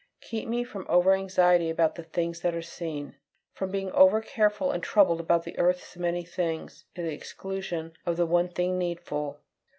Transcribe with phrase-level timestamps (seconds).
[0.19, 3.17] Keep me from over anxiety about the things that are seen
[3.53, 8.25] from being over careful and troubled about earth's "many things," to the exclusion of the
[8.25, 9.41] one thing needful!